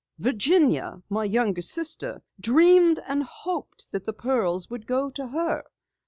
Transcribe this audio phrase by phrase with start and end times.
[0.17, 5.63] Virginia, my younger sister, dreamed and hoped that the pearls would go to her.